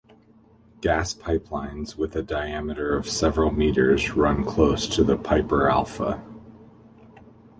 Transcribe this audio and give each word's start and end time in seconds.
Gas 0.81 1.13
pipelines 1.13 1.95
with 1.95 2.15
a 2.15 2.23
diameter 2.23 2.97
of 2.97 3.07
several 3.07 3.51
meters 3.51 4.15
run 4.15 4.43
close 4.43 4.87
to 4.95 5.03
the 5.03 5.15
Piper 5.15 5.69
Alpha. 5.69 6.19